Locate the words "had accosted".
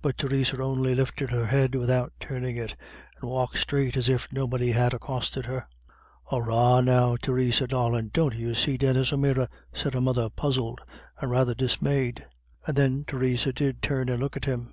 4.72-5.44